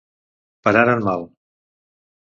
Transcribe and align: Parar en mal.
Parar 0.69 0.87
en 0.95 1.05
mal. 1.09 1.29